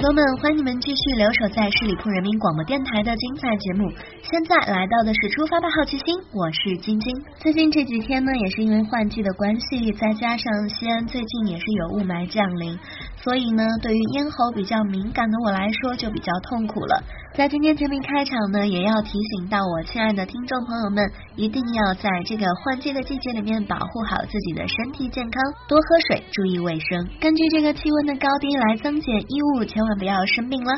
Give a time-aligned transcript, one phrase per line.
[0.00, 3.86] 朋友们，欢迎你们继续留守在十里铺人民广播电台的精彩节目。
[4.22, 7.22] 现在来到的是出发吧好奇心，我是晶晶。
[7.38, 12.78] 最近这几天呢，也是因为换季的关系，再加上西安最近也是有雾霾降临，
[13.18, 17.04] 所以呢，对于咽喉比较敏感的我来说就比较痛苦了。
[17.32, 27.08] 在今天节目开场呢，也要提醒到我亲爱的听众朋友们，一定要在这个换季的季节里面保护好自己的身体健康，多喝水，注意卫生。
[27.20, 30.72] 根据这个气温的高低来增减衣物，千万不要生病了。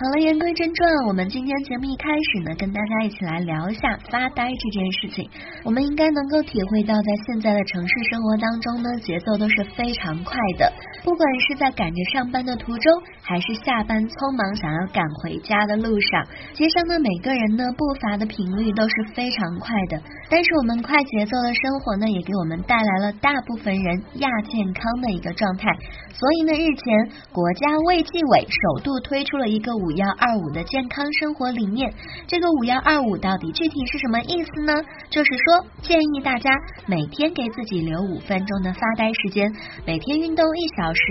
[0.00, 5.28] 好了，言归正传，我们今天节目一开始呢，跟大家一起来聊一下发呆这件事情。
[5.64, 15.98] 我们应该能够体会到，在现在的城市生活当中呢，节奏都是非常快的，不管是在赶着上班的途中，还是下班匆忙想要赶回家的路。
[15.98, 16.22] 上
[16.54, 19.98] 街上的每个人呢，步伐的频率都是非常快的。
[20.30, 25.74] 但是我们快节奏的生活呢，也给我们带来了大部分人亚健康的一个状态。
[26.14, 26.86] 所以呢，日前
[27.34, 31.90] 国家卫计委首度推出了一个五五幺二五的健康生活理念。
[32.26, 34.74] 这个五幺二五到底具体是什么意思呢？
[35.08, 36.50] 就是说建议大家
[36.86, 39.50] 每天给自己留五分钟的发呆时间，
[39.86, 41.02] 每天运动一小时，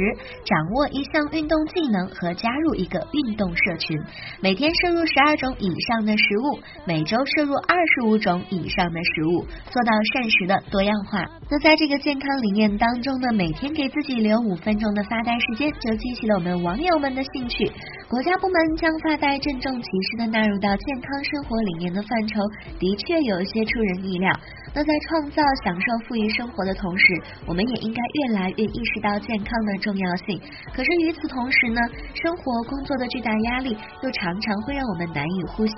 [0.46, 3.98] 掌握一项运动技能和加入一个运动社群，
[4.40, 4.68] 每天。
[4.78, 11.26] 摄入十二种以上的食物，每周摄入二十五种以上的食物，做到膳食的多样化。
[11.50, 17.72] 那在这个健康理念当中呢，每天给自己留五分钟的发呆时间，就激起了我们网友们的兴趣。
[18.10, 22.42] 国家部门将发带郑重其事的纳入到健康生活理念的范畴，
[22.80, 24.32] 的确有些出人意料。
[24.74, 30.40] 那在创造享受富裕生活的同时，我们也应该越来越意识到健康的重要性。
[30.74, 31.82] 可是与此同时呢，
[32.14, 35.74] 生活工作的巨大压力又常常会让我们难以呼吸。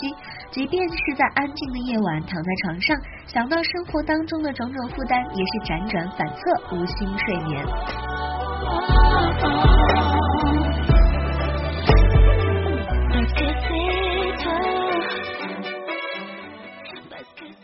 [0.52, 2.97] 即便是在安静的夜晚躺在床上，
[3.28, 7.66] 想到生活当中的种种负担，也是辗转反侧，无心睡眠。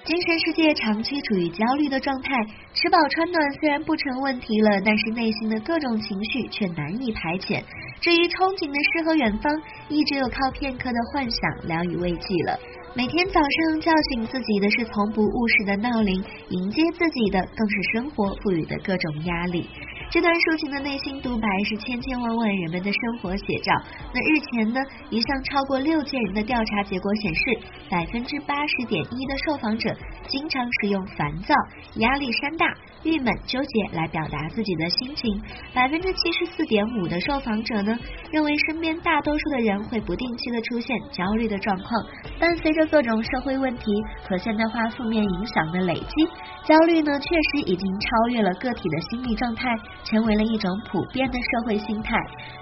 [0.05, 2.29] 精神世界长期处于焦虑的状态，
[2.75, 7.63] 吃饱穿暖虽然不成问题了，但是内心的各种情绪却难以排遣。
[7.99, 9.51] 至于憧憬的诗和远方，
[9.89, 12.59] 一直有靠片刻的幻想聊以慰藉了。
[12.93, 19.67] 每天早上叫醒自己的是从不误事的闹铃，迎接自己的更是生活赋予的各种压力。
[20.11, 23.73] 这段抒情的内心独白是千千万万人们的生活写照。
[24.13, 24.79] 那日前呢，
[25.09, 27.41] 一项超过六千人的调查结果显示，
[27.89, 29.93] 百分之八十点一的受访者
[30.27, 31.53] 经常使用烦躁、
[31.95, 32.66] 压力山大、
[33.03, 35.41] 郁闷、纠结来表达自己的心情。
[35.73, 37.97] 百分之七十四点五的受访者呢，
[38.31, 41.89] 认为身边大多数的人会不定期的出现焦虑的状况。
[42.39, 43.91] 伴随着各种社会问题
[44.29, 46.25] 和现代化负面影响的累积，
[46.63, 49.69] 焦虑呢确实已经超越了个体的心理状态。
[50.05, 52.16] 成为了一种普遍的社会心态。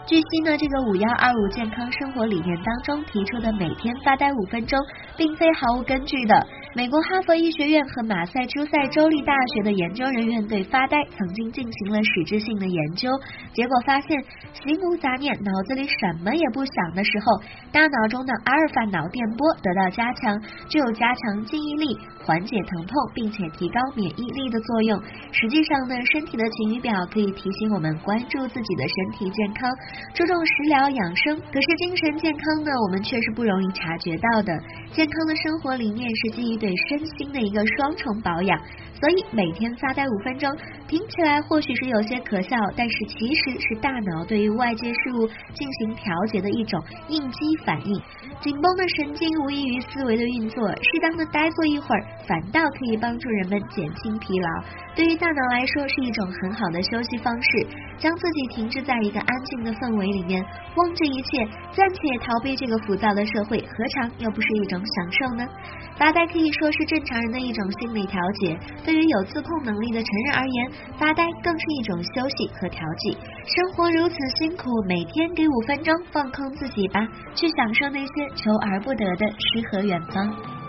[0.06, 4.80] 据悉呢，这个五幺二五健康生活理念当中提出的每天发呆五分钟，
[5.16, 6.48] 并非毫无根据的。
[6.76, 13.12] 美国哈佛医学院和马赛诸塞州立大学的研究人员对发呆曾经进行了实质性的研究，
[13.54, 14.20] 结果发现，
[14.54, 21.96] 心无杂念、脑子里什么也不想的时候，大脑中的阿尔法脑电波得到加强，具有加强记忆力、
[22.26, 25.00] 缓解疼痛，并且提高免疫力的作用。
[25.32, 29.70] 实际上呢，身体的晴雨表可以提醒我们关注自己的身体健康，
[30.16, 31.38] 注重食疗养生。
[31.54, 34.58] 可是精神健康呢，我们却是不容易察觉到的。
[34.92, 36.63] 健康的生活理念是基于。
[36.64, 38.58] 对身心的一个双重保养，
[38.98, 40.50] 所以每天发呆五分钟，
[40.88, 48.02] 听起来或许是有些可笑，但是其实是大脑对于外界事物进行调节的一种应激反应。
[48.40, 54.64] 紧绷的神经无异于思维的运作，适当的呆坐一会儿，反倒可以帮助人们减轻疲劳。
[54.96, 57.68] 对于大脑来说，是一种很好的休息方式。
[58.00, 60.44] 将自己停滞在一个安静的氛围里面，
[60.76, 65.48] 忘这一切，暂且逃避这个浮躁的社会，何尝又不是一种享受呢？
[65.96, 73.18] 发呆可以说是正常人的一种心理调节，对于有自控能力的成人而言，发呆更是一种休息和调剂。
[73.46, 80.63] 生活如此辛苦，每天给五分钟放空自己吧，去享受那些求而不得的诗和远方。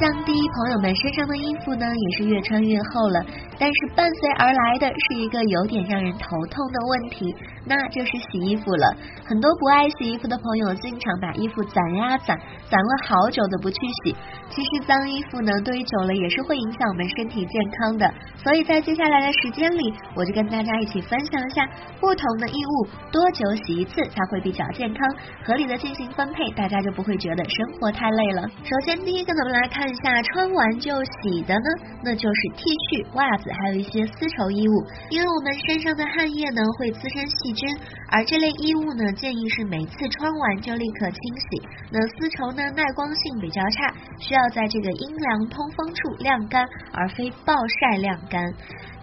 [0.00, 3.20] 降低朋友们身上的衣服呢，也是越穿越厚了。
[3.58, 7.36] 但是伴随而来的是一个有点让人头痛的问题，
[7.66, 8.96] 那就是洗衣服了。
[9.26, 12.34] 很多不爱洗衣服的朋友，经常把衣服攒呀攒，
[12.70, 14.16] 攒了好久都不去洗。
[14.48, 18.10] 其实脏衣服呢，堆久了也是会影响我们身体健康的。
[18.42, 21.68] 所以在接下来的时间里，我就跟大家一起分享一下
[22.00, 25.06] 不同的衣物多久洗一次才会比较健康，
[25.44, 28.48] 合理的进行分配，大家就不会觉得生活太累了。
[28.64, 31.68] 首先第一个，咱，们来看下穿完就洗的呢，
[32.02, 34.74] 那就是 T 恤、袜子，还有一些丝绸衣物。
[35.10, 37.68] 因为我们身上的汗液呢会滋生细菌，
[38.10, 41.62] 而这类衣物呢建议是每次穿完就立刻清洗。
[41.90, 48.40] 那丝绸呢耐光性比较差，需要在这个阴凉通风处晾干，而非暴晒晾干。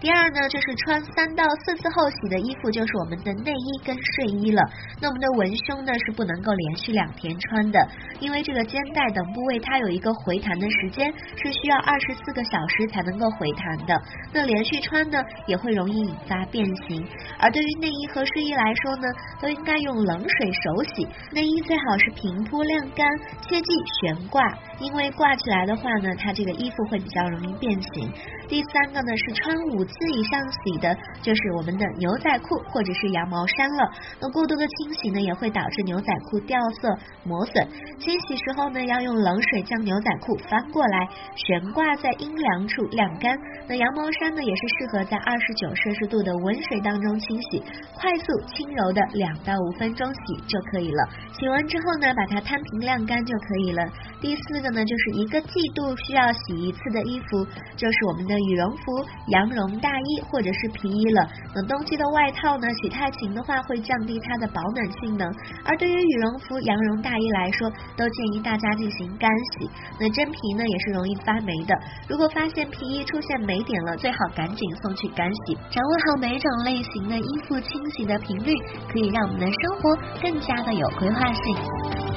[0.00, 4.62] 第二呢，就是穿三到四次后洗的衣服，就是我们的内衣跟睡衣了。
[5.00, 7.88] 那我们的文胸呢是不能够连续两天穿的，
[8.20, 14.00] 因为这个肩带等部位它有一个回弹的时间，是需要二十四个小时才能够回弹的。
[14.32, 17.04] 那连续穿呢也会容易引发变形。
[17.40, 19.08] 而对于内衣和睡衣来说呢，
[19.42, 21.08] 都应该用冷水手洗。
[21.32, 23.04] 内衣最好是平铺晾干，
[23.48, 23.66] 切记
[24.00, 24.40] 悬挂，
[24.80, 28.10] 因为挂起来的话呢，它这个衣服会比较容易变形。
[28.48, 33.90] 第三个呢是穿五次以上洗的，就是我们的牛仔裤或者是羊毛衫了。
[34.20, 37.68] 那过多的清洗呢，也会导致牛仔裤掉色磨损。
[37.98, 43.36] 清洗时候呢，要用冷水将牛仔裤翻过来，悬挂在阴凉处晾干。
[43.68, 47.62] 那羊毛衫呢，也是适合在二十九摄氏度的温水当中清洗，
[47.94, 51.08] 快速轻柔的两到五分钟洗就可以了。
[51.38, 53.84] 洗完之后呢，把它摊平晾干就可以了。
[54.20, 57.44] 第四个呢，就是一个季度需要洗一次的衣服，
[57.76, 58.38] 就是我们的。
[58.38, 61.28] 羽绒服、羊绒大衣或者是皮衣了。
[61.54, 65.28] 那冬季的外套呢，洗太勤的话会降低它的保暖性能。
[65.64, 69.68] 而对于羽绒服、羊绒大衣来说，都建议大家进行干洗。
[69.98, 71.74] 那真皮呢也是容易发霉的。
[72.08, 75.54] 如果发现皮衣出现霉点了，最好赶紧送去干洗。
[75.70, 78.54] 掌握好每种类型的衣服清洗的频率，
[78.90, 82.07] 可以让我们的生活更加的有规划性。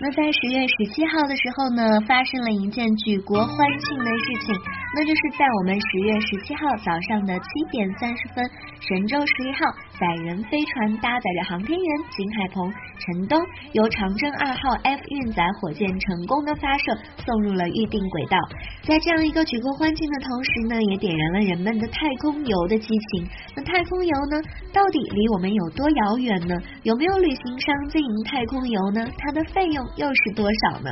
[0.00, 4.54] 那在十月十七号的时候呢，发生了一件举国欢庆的事情，
[4.94, 8.50] 那就是在我们十月十七号早上的七点三十分，
[8.80, 9.60] 神舟十一号
[10.00, 13.38] 载人飞船搭载着航天员金海鹏、陈冬，
[13.72, 18.38] 由长征二号 F 运载火箭成功的发射，送入了预定轨道。
[18.82, 23.28] 在这样一个举国欢庆的同时呢，也点燃了人们的太空游的激情。
[23.54, 24.40] 那太空游呢，
[24.72, 26.54] 到底离我们有多遥远呢？
[26.82, 29.06] 有没有旅行商经营太空游呢？
[29.18, 29.86] 它的费用？
[29.96, 30.90] 又是多少呢？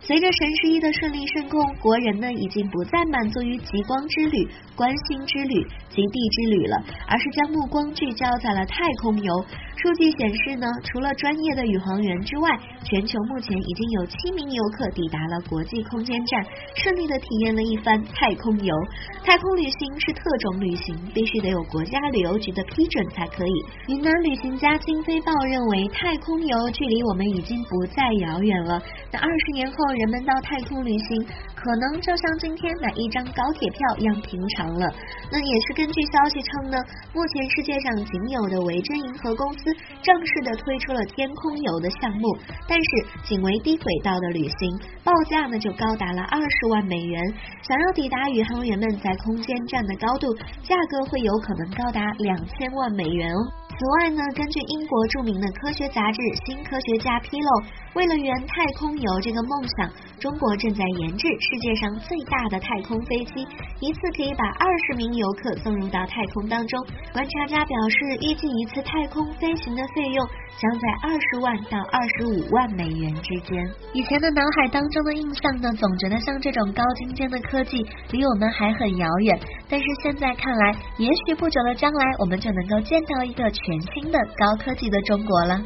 [0.00, 9.44] 随着神十一的顺利升空，国人呢已经不再满足于极光之旅、观星之旅、极地之旅了，而是将目光聚焦在了太空游。
[9.80, 12.50] 数据显示呢，除了专业的宇航员之外，
[12.82, 16.44] 全球目前已经有七名游客抵达了国际空间站，
[16.74, 18.74] 顺利的体验了一番太空游。
[19.22, 23.64] 太空旅行是特种旅行，必须得有国家旅游局的批准才可以。
[23.86, 28.82] 云南旅行家金飞豹认为，太空游距离我们已经不再遥远了。
[29.12, 31.24] 那二十年后，人们到太空旅行，
[31.58, 34.86] 可能就像今天买一张高铁票一样平常了。
[35.30, 36.78] 那也是根据消息称呢，
[37.12, 39.58] 目前世界上仅有的维珍银河公司。
[40.02, 42.38] 正式的推出了天空游的项目，
[42.68, 42.90] 但是
[43.24, 47.34] 仅为低轨道的旅行，报价呢就高达了二十万美元。
[47.62, 53.38] 想要抵达宇航员们在空间站的高度，价格会有可能高达两千万美元哦。
[53.68, 57.50] 此外呢，根据英国著名的科学杂志《新科学家》披露，
[57.98, 59.90] 为了圆太空游这个梦想，
[60.20, 63.44] 中国正在研制世界上最大的太空飞机，
[63.80, 66.78] 一次可以把二十名游客送入到太空当中。
[67.12, 70.24] 观察家表示，预计一次太空飞行的费用
[70.60, 73.68] 将在二十万到二十五万美元之间。
[73.92, 83.80] 以前的脑海当中的印象呢，总觉得像这种高精尖的科技离我们还很遥远，但是现在看来，也许不久的将来，我们就能够见到一个全。
[83.92, 85.60] 新的高科技的中国了，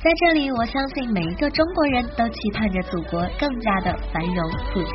[0.00, 4.94] 在这里，我相信每一个中国人都期盼着祖国更加的繁荣富强。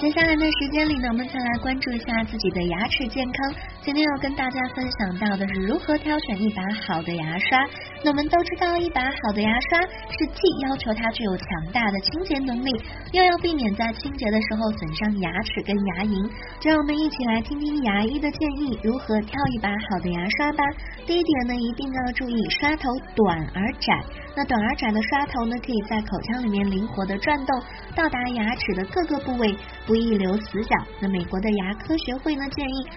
[0.00, 3.54] 接下来的时间里呢，我们再来关注一下自己的牙齿健康。
[3.84, 7.58] 今天要跟大家分享到的是如何挑选一把好的牙刷。
[8.02, 12.70] 那我们都知道，一把好的牙刷是既要求它具有强大的清洁能力，
[13.12, 16.30] 又要避免在清洁的时候损伤牙齿跟牙龈。
[16.60, 20.64] 就让我们一起来听听牙医的建议，如何挑一把好的牙刷吧。
[21.04, 24.00] 第一点呢，一定要注意刷头短而窄。
[24.34, 27.60] 那短而窄的刷头呢，可以在口腔里面灵活的转动，
[27.94, 29.54] 到达牙齿的各个部位，
[29.86, 30.74] 不易留死角。
[31.02, 32.88] 那美国的牙科学会呢建议，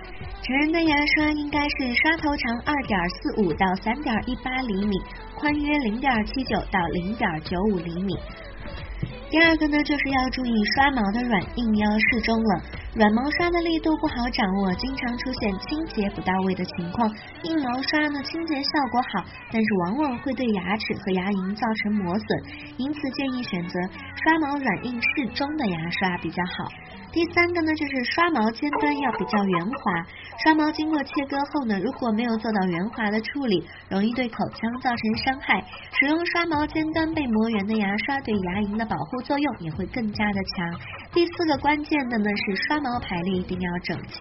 [0.41, 4.95] 成人的牙刷应该是刷头长二点四五到三点一八厘米，
[5.35, 8.15] 宽约零点七九到零点九五厘米。
[9.29, 12.61] 第二个呢，就是要注意刷毛的软硬要适中了。
[12.97, 17.07] 软毛刷的力度不好掌握，经常出现清洁不到位的情况；
[17.43, 22.27] 硬毛刷呢，清洁效果好，但是往往会对牙齿和牙龈造成磨损。
[22.77, 23.79] 因此建议选择
[24.25, 26.65] 刷毛软硬适中的牙刷比较好。
[27.13, 30.05] 第三个呢，就是刷毛尖端要比较圆滑。
[30.43, 35.63] 刷毛经过切割后呢，如果没有做到圆滑的处理，容易对口腔造成伤害。
[35.99, 40.81] 使用刷毛尖端被磨圆的牙刷，对牙龈的保护作用也会更加的强。
[41.13, 44.19] 第四个关键的呢是刷毛毛排列一定要整齐。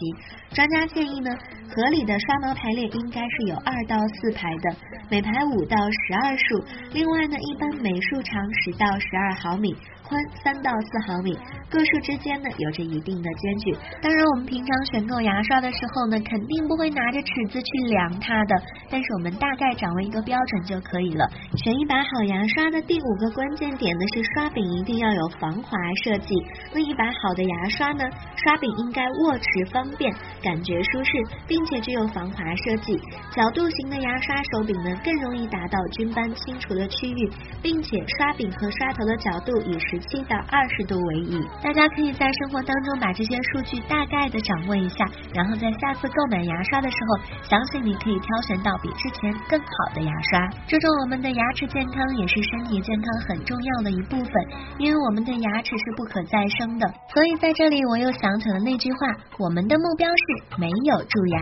[0.54, 1.30] 专家建议呢，
[1.68, 4.76] 合理的刷毛排列应该是有二到四排的，
[5.10, 6.64] 每排五到十二束。
[6.92, 9.74] 另外呢，一般每束长十到十二毫米。
[10.08, 11.36] 宽三到四毫米，
[11.68, 13.72] 各数之间呢有着一定的间距。
[14.00, 18.54] 当然，我们平常选购牙刷的时候呢，肯定不会拿着尺子去量它的，
[18.88, 21.28] 但是我们大概掌握一个标准就可以了。
[21.56, 26.36] 选一把好牙刷的第五个关键点呢是刷柄一定要有防滑设计。
[26.72, 28.04] 那一把好的牙刷呢，
[28.36, 30.10] 刷柄应该握持方便，
[30.42, 31.12] 感觉舒适，
[31.46, 32.98] 并且具有防滑设计。
[33.34, 37.30] 角度型的牙刷手柄呢更容易达到菌斑清除的区域，
[37.62, 39.96] 并且刷柄和刷头的角度以十。
[40.06, 50.48] 七到二十度为宜，大家可以在生活当中把这些数据大概的掌握一下，然后在下次购买牙刷的时候，相信你可以挑选到比之前更好的牙刷。
[50.68, 54.32] 注重我们的牙齿健康也是身体健康很重要的一部分，
[54.78, 56.86] 因为我们的牙齿是不可再生的。
[57.12, 58.98] 所以在这里我又想起了那句话：
[59.38, 61.38] 我们的目标是没有蛀牙。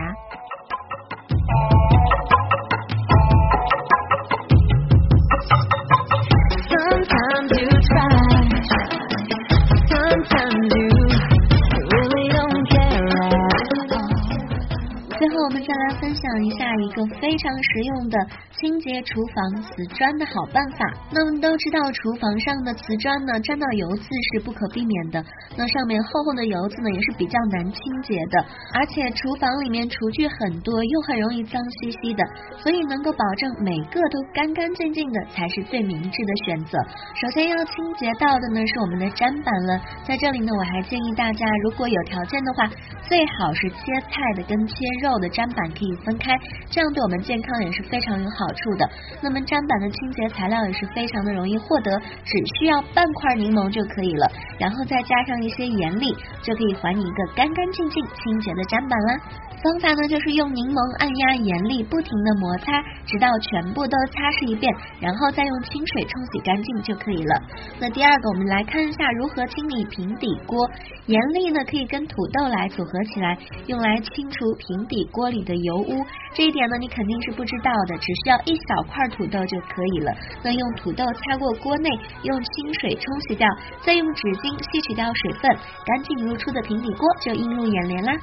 [15.45, 18.17] 我们再来分享一下一个非常实用的
[18.57, 20.79] 清洁厨房瓷砖的好办法。
[21.13, 25.23] 那我们都知道，厨房上的瓷砖呢，沾到油渍是不可避免的。
[25.55, 28.43] 那上面厚厚的油渍呢，也是比较难清洁的。
[28.73, 32.23] 而且厨房里面厨具很多，又很容易脏兮兮的，
[32.57, 36.79] 所以能够保证每个都干干净净的，才是最明智的选择。
[37.21, 39.79] 首先要清洁到的呢，是我们的砧板了。
[40.07, 42.67] 在这里呢，我还建议大家，如果有条件的话，
[43.03, 43.77] 最好是切
[44.09, 44.73] 菜的跟切
[45.03, 45.29] 肉的。
[45.35, 46.31] 砧板可以分开，
[46.71, 48.89] 这样对我们健康也是非常有好处的。
[49.21, 51.91] 那么砧板的清洁材料也是非常的容易获得，
[52.23, 56.07] 只需要半块柠檬就可以了，然后再加上一些盐粒，
[56.41, 59.19] 就可以还你一个干干净净、清洁的砧板啦。
[59.63, 67.33] 方法呢，就是用柠檬按压盐粒，不停的摩擦，直到全部都擦拭一遍，然后再用清水冲洗干净就可以了。
[67.79, 70.69] 那第二个，我们来看一下如何清理平底锅。
[71.07, 76.05] 盐粒呢，可以跟土豆来组合起来，用来清除平底锅里的油污。
[76.35, 80.11] 这一点呢，你肯定是不知道的，只需要一小块土豆就可以了。
[80.43, 81.89] 那用土豆擦过锅内，
[82.23, 83.47] 用清水冲洗掉，
[83.81, 85.49] 再用纸巾吸取掉水分，
[85.85, 88.13] 干净如初的平底锅就映入眼帘啦。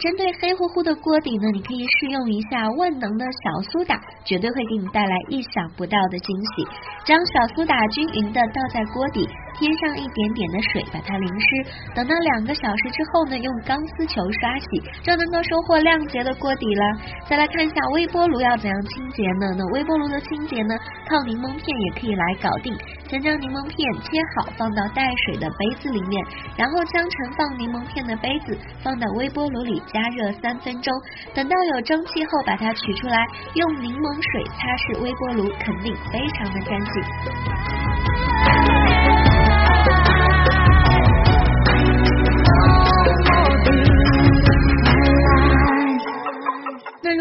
[0.00, 6.66] 针对黑乎乎的锅底呢，你可以试用一下万能的小苏打，绝对会给你带来意想不到的惊喜。
[7.04, 9.28] 将小苏打均匀的倒在锅底。
[9.58, 11.46] 添上一点点的水，把它淋湿。
[11.94, 14.66] 等到两个小时之后呢，用钢丝球刷洗，
[15.02, 16.84] 就能够收获亮洁的锅底了。
[17.28, 19.46] 再来看一下微波炉要怎样清洁呢？
[19.56, 20.74] 那微波炉的清洁呢，
[21.08, 22.74] 靠柠檬片也可以来搞定。
[23.08, 26.24] 先将柠檬片切好，放到带水的杯子里面，
[26.56, 30.92] 然后将盛放柠檬片的杯子放到微波炉里加热三分钟。
[31.34, 38.29] 等到有蒸汽后，把它取出来，用柠檬水擦拭微波炉，肯定非常的干净。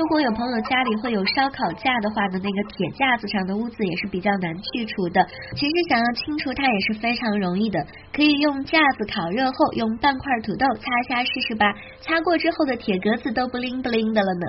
[0.10, 5.24] 如果有朋友家里会有烧烤架的话呢，那个铁架子上的污渍也是比较难去除的。
[5.56, 7.80] 其实想要清除它也是非常容易的，
[8.20, 11.74] 可以用架子烤热后用半块土豆擦一下试试吧。
[12.02, 14.46] 擦过之后的铁格子都不灵不灵的了呢。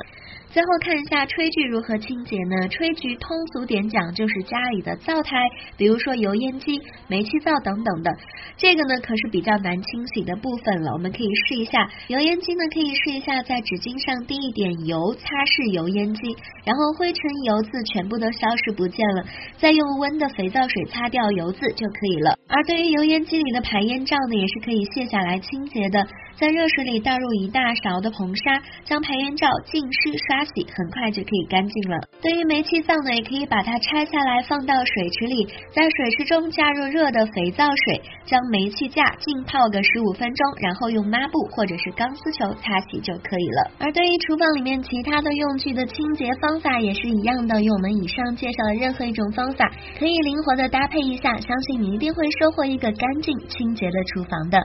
[0.50, 2.66] 最后看一下炊具如何清洁呢？
[2.66, 5.38] 炊具通俗点讲就是家里的灶台，
[5.76, 8.10] 比如说油烟机、煤气灶等等的。
[8.56, 11.88] 这个呢可是比较难清洗的部分了，我们可以试一下。
[12.08, 16.34] 油烟机呢可以试一下在纸巾上滴一点油，擦拭油烟机，
[16.66, 19.22] 然后灰尘油渍全部都消失不见了，
[19.58, 22.34] 再用温的肥皂水擦掉油渍就可以了。
[22.50, 26.07] 而对于油烟机里的排烟罩呢，也是可以卸下来清洁的。
[26.40, 32.00] 在热水里倒入一大勺的硼砂，将排烟罩浸湿刷洗，很快就可以干净了。
[32.25, 43.76] 对于煤气灶呢，也可以把它拆下来放到水池里，在水池中加入热的肥皂水，将煤气架浸泡个十五分钟，然后用抹布或者是钢丝球擦洗就可以了。
[43.76, 49.68] 而对于厨房里面其他的用具的清洁方法也是一样的，用我们以上介绍的任何一种方法，
[49.99, 54.56] 可以灵活的搭配一下，相信你一定会收获一个干净清洁的厨房的。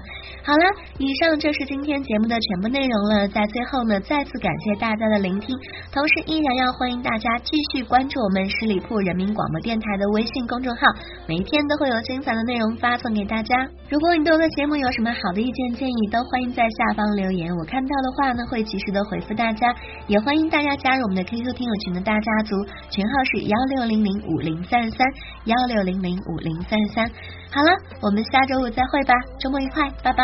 [0.42, 0.64] 好了，
[1.00, 1.65] 以上就是。
[1.66, 5.58] 今天节目的全部内容了，在最后呢，再次感谢大家的聆听，
[5.92, 10.82] 同时依然要欢迎大家继续关注我们十里铺人民广播电台的微信公众号，
[11.28, 13.68] 每一天都会有精彩的内容发送给大家。
[13.90, 19.74] 如果你对我的节目有什么好的意见建议，都欢迎在下方留言，我看到的话呢，会及时的回复大家。
[20.08, 22.56] 也欢迎大家加入我们的 QQ 听友群的大家族，
[22.92, 25.08] 群号是幺六零零五零三三
[25.46, 27.10] 幺六零零五零三三。
[27.52, 30.24] 好了，我们下周五再会吧，周末愉快，拜拜。